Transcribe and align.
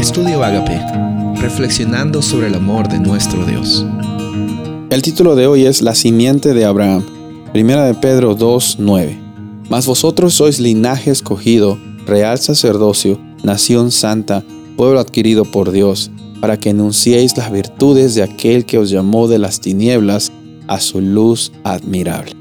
Estudio 0.00 0.42
Agape, 0.42 0.80
reflexionando 1.42 2.22
sobre 2.22 2.46
el 2.46 2.54
amor 2.54 2.88
de 2.88 2.98
nuestro 2.98 3.44
Dios. 3.44 3.84
El 4.88 5.02
título 5.02 5.36
de 5.36 5.46
hoy 5.46 5.66
es 5.66 5.82
La 5.82 5.94
simiente 5.94 6.54
de 6.54 6.64
Abraham. 6.64 7.04
Primera 7.52 7.84
de 7.84 7.92
Pedro 7.92 8.34
2:9. 8.34 9.18
Mas 9.68 9.84
vosotros 9.84 10.32
sois 10.32 10.58
linaje 10.58 11.10
escogido, 11.10 11.78
real 12.06 12.38
sacerdocio, 12.38 13.20
nación 13.42 13.90
santa, 13.90 14.42
pueblo 14.74 15.00
adquirido 15.00 15.44
por 15.44 15.70
Dios, 15.70 16.10
para 16.40 16.56
que 16.58 16.70
enunciéis 16.70 17.36
las 17.36 17.52
virtudes 17.52 18.14
de 18.14 18.22
aquel 18.22 18.64
que 18.64 18.78
os 18.78 18.88
llamó 18.88 19.28
de 19.28 19.38
las 19.38 19.60
tinieblas 19.60 20.32
a 20.66 20.80
su 20.80 21.02
luz 21.02 21.52
admirable. 21.62 22.32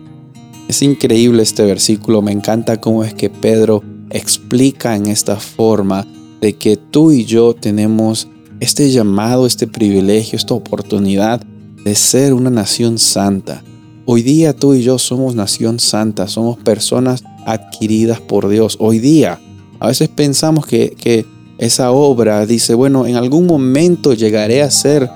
Es 0.70 0.82
increíble 0.82 1.44
este 1.44 1.66
versículo, 1.66 2.22
me 2.22 2.32
encanta 2.32 2.80
cómo 2.80 3.04
es 3.04 3.14
que 3.14 3.30
Pedro 3.30 3.84
explica 4.12 4.96
en 4.96 5.08
esta 5.08 5.36
forma 5.36 6.08
de 6.42 6.54
que 6.54 6.78
tú 6.78 7.12
y 7.12 7.26
yo 7.26 7.54
tenemos 7.54 8.28
este 8.60 8.92
llamado, 8.92 9.46
este 9.46 9.68
privilegio, 9.68 10.38
esta 10.38 10.54
oportunidad 10.54 11.42
de 11.84 11.96
ser 11.96 12.34
una 12.34 12.50
nación 12.50 12.98
santa. 12.98 13.64
Hoy 14.06 14.22
día 14.22 14.56
tú 14.56 14.74
y 14.74 14.82
yo 14.82 14.98
somos 14.98 15.36
nación 15.36 15.80
santa, 15.80 16.28
somos 16.28 16.58
personas 16.58 17.24
adquiridas 17.46 18.20
por 18.20 18.50
Dios. 18.50 18.78
Hoy 18.80 19.00
día, 19.00 19.40
a 19.80 19.88
veces 19.88 20.10
pensamos 20.10 20.66
que, 20.66 20.92
que 20.92 21.26
esa 21.58 21.92
obra 21.92 22.46
dice, 22.46 22.74
bueno, 22.74 23.06
en 23.06 23.16
algún 23.16 23.46
momento 23.46 24.14
llegaré 24.14 24.62
a 24.62 24.72
ser 24.72 25.10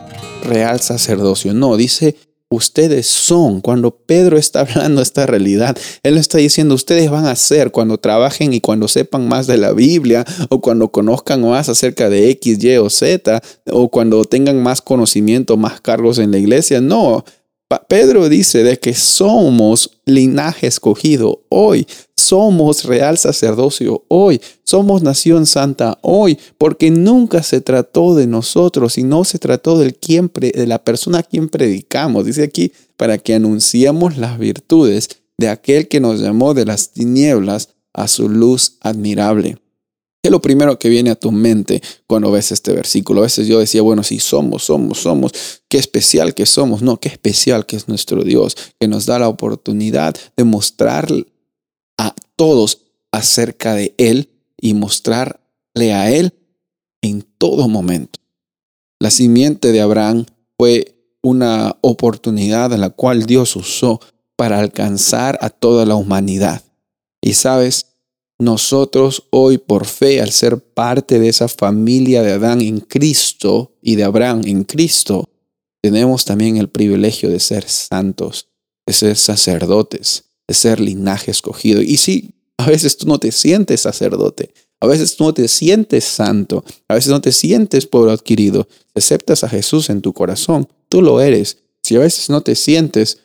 real 0.43 0.79
sacerdocio. 0.79 1.53
No, 1.53 1.75
dice 1.77 2.15
ustedes 2.53 3.07
son. 3.07 3.61
Cuando 3.61 3.91
Pedro 3.91 4.37
está 4.37 4.61
hablando 4.61 5.01
esta 5.01 5.25
realidad, 5.25 5.77
él 6.03 6.17
está 6.17 6.37
diciendo, 6.37 6.75
ustedes 6.75 7.09
van 7.09 7.25
a 7.25 7.35
ser 7.35 7.71
cuando 7.71 7.97
trabajen 7.97 8.53
y 8.53 8.61
cuando 8.61 8.87
sepan 8.87 9.27
más 9.27 9.47
de 9.47 9.57
la 9.57 9.71
Biblia 9.71 10.25
o 10.49 10.61
cuando 10.61 10.89
conozcan 10.89 11.41
más 11.41 11.69
acerca 11.69 12.09
de 12.09 12.29
X, 12.31 12.63
Y 12.63 12.77
o 12.77 12.89
Z 12.89 13.41
o 13.71 13.89
cuando 13.89 14.23
tengan 14.25 14.61
más 14.61 14.81
conocimiento, 14.81 15.57
más 15.57 15.81
cargos 15.81 16.19
en 16.19 16.31
la 16.31 16.37
iglesia. 16.37 16.81
No, 16.81 17.23
Pedro 17.87 18.29
dice 18.29 18.63
de 18.63 18.77
que 18.77 18.93
somos 18.93 19.99
linaje 20.05 20.67
escogido 20.67 21.43
hoy, 21.49 21.87
somos 22.15 22.83
real 22.85 23.17
sacerdocio 23.17 24.03
hoy, 24.07 24.41
somos 24.63 25.03
nación 25.03 25.45
santa 25.45 25.97
hoy, 26.01 26.37
porque 26.57 26.91
nunca 26.91 27.43
se 27.43 27.61
trató 27.61 28.15
de 28.15 28.27
nosotros 28.27 28.97
y 28.97 29.03
no 29.03 29.23
se 29.23 29.39
trató 29.39 29.77
del 29.77 29.95
quien 29.95 30.31
de 30.33 30.67
la 30.67 30.83
persona 30.83 31.19
a 31.19 31.23
quien 31.23 31.49
predicamos. 31.49 32.25
Dice 32.25 32.43
aquí, 32.43 32.71
para 32.97 33.17
que 33.17 33.35
anunciemos 33.35 34.17
las 34.17 34.37
virtudes 34.37 35.09
de 35.37 35.49
aquel 35.49 35.87
que 35.87 35.99
nos 35.99 36.19
llamó 36.19 36.53
de 36.53 36.65
las 36.65 36.91
tinieblas 36.91 37.69
a 37.93 38.07
su 38.07 38.29
luz 38.29 38.77
admirable. 38.81 39.57
¿Qué 40.23 40.29
es 40.29 40.31
lo 40.31 40.39
primero 40.39 40.79
que 40.79 40.87
viene 40.87 41.09
a 41.09 41.15
tu 41.15 41.33
mente 41.33 41.81
cuando 42.07 42.31
ves 42.31 42.53
este 42.53 42.71
versículo? 42.71 43.19
A 43.19 43.23
veces 43.23 43.45
yo 43.45 43.59
decía, 43.59 43.81
bueno, 43.81 44.03
sí, 44.03 44.19
somos, 44.19 44.63
somos, 44.63 44.99
somos. 44.99 45.33
Qué 45.67 45.77
especial 45.77 46.33
que 46.33 46.45
somos. 46.45 46.81
No, 46.81 46.97
qué 46.97 47.09
especial 47.09 47.65
que 47.65 47.75
es 47.75 47.89
nuestro 47.89 48.23
Dios, 48.23 48.55
que 48.79 48.87
nos 48.87 49.05
da 49.05 49.19
la 49.19 49.27
oportunidad 49.27 50.15
de 50.37 50.45
mostrar 50.45 51.09
a 51.97 52.15
todos 52.37 52.83
acerca 53.11 53.75
de 53.75 53.95
Él 53.97 54.29
y 54.61 54.73
mostrarle 54.75 55.91
a 55.93 56.09
Él 56.09 56.33
en 57.01 57.23
todo 57.37 57.67
momento. 57.67 58.17
La 59.01 59.11
simiente 59.11 59.73
de 59.73 59.81
Abraham 59.81 60.25
fue 60.57 60.95
una 61.21 61.75
oportunidad 61.81 62.71
en 62.71 62.79
la 62.79 62.91
cual 62.91 63.25
Dios 63.25 63.57
usó 63.57 63.99
para 64.37 64.59
alcanzar 64.59 65.37
a 65.41 65.49
toda 65.49 65.85
la 65.85 65.95
humanidad. 65.95 66.63
Y 67.21 67.33
sabes, 67.33 67.92
nosotros 68.39 69.23
hoy 69.29 69.57
por 69.57 69.85
fe, 69.85 70.21
al 70.21 70.31
ser 70.31 70.59
parte 70.59 71.19
de 71.19 71.29
esa 71.29 71.47
familia 71.47 72.21
de 72.23 72.33
Adán 72.33 72.61
en 72.61 72.79
Cristo 72.79 73.73
y 73.81 73.95
de 73.95 74.03
Abraham 74.03 74.41
en 74.45 74.63
Cristo, 74.63 75.29
tenemos 75.81 76.25
también 76.25 76.57
el 76.57 76.69
privilegio 76.69 77.29
de 77.29 77.39
ser 77.39 77.67
santos, 77.67 78.47
de 78.85 78.93
ser 78.93 79.17
sacerdotes, 79.17 80.25
de 80.47 80.53
ser 80.53 80.79
linaje 80.79 81.31
escogido. 81.31 81.81
Y 81.81 81.97
sí, 81.97 82.31
a 82.57 82.67
veces 82.67 82.97
tú 82.97 83.07
no 83.07 83.19
te 83.19 83.31
sientes 83.31 83.81
sacerdote, 83.81 84.53
a 84.79 84.87
veces 84.87 85.15
tú 85.15 85.25
no 85.25 85.33
te 85.33 85.47
sientes 85.47 86.03
santo, 86.03 86.63
a 86.87 86.95
veces 86.95 87.09
no 87.09 87.21
te 87.21 87.31
sientes 87.31 87.85
pueblo 87.85 88.11
adquirido. 88.11 88.67
Aceptas 88.95 89.43
a 89.43 89.49
Jesús 89.49 89.89
en 89.89 90.01
tu 90.01 90.13
corazón, 90.13 90.67
tú 90.89 91.01
lo 91.01 91.21
eres. 91.21 91.57
Si 91.83 91.95
a 91.95 91.99
veces 91.99 92.29
no 92.29 92.41
te 92.41 92.55
sientes, 92.55 93.19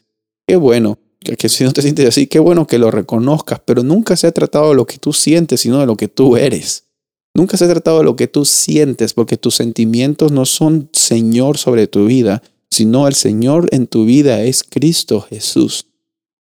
qué 0.47 0.57
bueno, 0.57 0.99
que, 1.21 1.49
si 1.49 1.65
no 1.65 1.73
te 1.73 1.83
sientes 1.83 2.07
así, 2.07 2.27
qué 2.27 2.39
bueno 2.39 2.67
que 2.67 2.79
lo 2.79 2.91
reconozcas, 2.91 3.61
pero 3.65 3.83
nunca 3.83 4.17
se 4.17 4.27
ha 4.27 4.33
tratado 4.33 4.71
de 4.71 4.77
lo 4.77 4.87
que 4.87 4.99
tú 4.99 5.13
sientes, 5.13 5.61
sino 5.61 5.81
de 5.81 5.87
lo 5.87 5.97
que 5.97 6.09
tú 6.09 6.37
eres. 6.37 6.85
Nunca 7.35 7.57
se 7.57 7.65
ha 7.65 7.69
tratado 7.69 7.99
de 7.99 8.05
lo 8.05 8.17
que 8.17 8.29
tú 8.29 8.45
sientes, 8.45 9.15
porque 9.15 9.37
tus 9.37 9.57
sentimientos 9.57 10.33
no 10.33 10.47
son 10.47 10.89
Señor 10.93 11.59
sobre 11.59 11.87
tu 11.87 12.07
vida, 12.07 12.43
sino 12.71 13.07
el 13.09 13.15
Señor 13.15 13.69
en 13.73 13.87
tu 13.87 14.05
vida 14.05 14.43
es 14.43 14.63
Cristo 14.63 15.21
Jesús. 15.21 15.87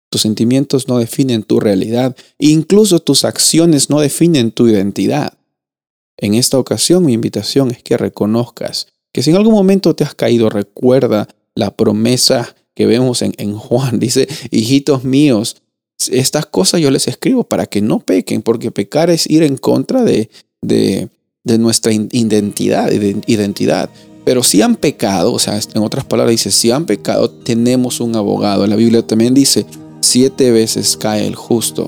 Tus 0.10 0.22
sentimientos 0.22 0.88
no 0.88 1.00
definen 1.00 1.44
tu 1.44 1.60
realidad, 1.60 2.16
incluso 2.38 3.00
tus 3.00 3.24
acciones 3.24 3.90
no 3.90 4.02
definen 4.02 4.52
tu 4.52 4.68
identidad. 4.68 5.38
En 6.18 6.36
esta 6.36 6.60
ocasión 6.60 7.06
mi 7.06 7.14
invitación 7.14 7.72
es 7.72 7.82
que 7.82 7.98
reconozcas 7.98 8.88
que 9.14 9.24
si 9.24 9.32
en 9.32 9.38
algún 9.38 9.54
momento 9.54 9.96
te 9.96 10.04
has 10.04 10.14
caído, 10.14 10.50
recuerda 10.50 11.28
la 11.56 11.76
promesa 11.76 12.56
que 12.81 12.88
vemos 12.88 13.22
en, 13.22 13.56
Juan. 13.56 14.00
Dice, 14.00 14.28
hijitos 14.50 15.03
míos, 15.03 15.58
estas 16.09 16.47
cosas 16.47 16.81
yo 16.81 16.90
les 16.90 17.08
escribo 17.08 17.44
para 17.44 17.68
que 17.68 17.80
no 17.80 18.00
pequen, 18.00 18.42
porque 18.42 18.72
pecar 18.72 19.12
es 19.12 19.30
ir 19.30 19.44
en 19.44 19.56
contra 19.56 20.03
de, 20.03 20.31
de, 20.64 21.09
de 21.44 21.58
nuestra 21.59 21.94
identidad, 21.94 22.91
identidad. 22.91 23.91
Pero 24.25 24.41
si 24.41 24.64
han 24.64 24.75
pecado, 24.75 25.31
o 25.31 25.38
sea, 25.38 25.59
en 25.75 25.84
otras 25.84 26.06
palabras 26.06 26.31
dice, 26.31 26.50
si 26.50 26.72
han 26.72 26.88
pecado, 26.88 27.30
tenemos 27.30 28.00
un 28.00 28.16
abogado. 28.16 28.66
La 28.66 28.75
Biblia 28.75 29.06
también 29.06 29.36
dice, 29.36 29.68
siete 30.00 30.50
veces 30.50 30.97
cae 30.97 31.28
el 31.28 31.36
justo. 31.36 31.88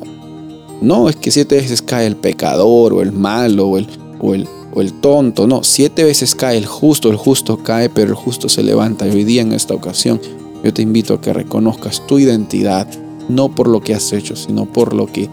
No 0.80 1.10
es 1.10 1.16
que 1.16 1.32
siete 1.32 1.56
veces 1.56 1.82
cae 1.82 2.06
el 2.06 2.18
pecador 2.18 2.94
o 2.94 3.02
el 3.02 3.14
malo 3.14 3.68
o 3.68 3.78
el, 3.80 3.88
o 4.20 4.36
el, 4.36 4.48
o 4.76 4.82
el 4.82 4.94
tonto. 4.94 5.48
No, 5.48 5.64
siete 5.64 6.04
veces 6.04 6.36
cae 6.36 6.56
el 6.56 6.68
justo. 6.68 7.10
El 7.10 7.18
justo 7.18 7.64
cae, 7.64 7.90
pero 7.90 8.10
el 8.10 8.16
justo 8.16 8.48
se 8.48 8.62
levanta. 8.62 9.06
Hoy 9.06 9.24
día 9.24 9.42
en 9.42 9.54
esta 9.54 9.74
ocasión 9.74 10.22
yo 10.64 10.74
te 10.74 10.82
invito 10.82 11.14
a 11.14 11.22
que 11.22 11.34
reconozcas 11.34 12.08
tu 12.08 12.20
identidad, 12.20 12.88
no 13.28 13.54
por 13.54 13.68
lo 13.68 13.82
que 13.82 13.94
has 13.94 14.14
hecho, 14.14 14.36
sino 14.36 14.66
por 14.66 14.94
lo 14.94 15.08
que 15.08 15.30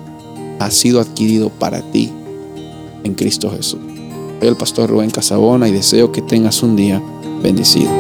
ha 0.58 0.70
sido 0.70 1.00
adquirido 1.00 1.50
para 1.50 1.80
ti 1.92 2.10
en 3.04 3.14
Cristo 3.14 3.50
Jesús. 3.50 3.80
Soy 4.40 4.48
el 4.48 4.56
pastor 4.56 4.90
Rubén 4.90 5.10
Casabona 5.10 5.68
y 5.68 5.72
deseo 5.72 6.12
que 6.12 6.22
tengas 6.22 6.62
un 6.62 6.76
día 6.76 7.00
bendecido. 7.42 7.90